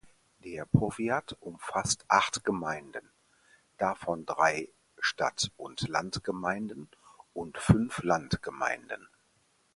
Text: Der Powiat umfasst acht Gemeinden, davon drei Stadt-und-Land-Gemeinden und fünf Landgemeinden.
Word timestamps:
Der 0.39 0.65
Powiat 0.65 1.37
umfasst 1.41 2.05
acht 2.07 2.43
Gemeinden, 2.43 3.11
davon 3.77 4.25
drei 4.25 4.67
Stadt-und-Land-Gemeinden 4.97 6.89
und 7.35 7.59
fünf 7.59 8.01
Landgemeinden. 8.01 9.07